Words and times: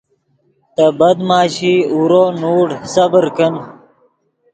تے 0.75 0.85
بد 0.97 1.17
معاشی 1.27 1.73
اورو 1.93 2.23
نوڑ 2.41 2.67
صبر 2.93 3.25
کن 3.35 3.53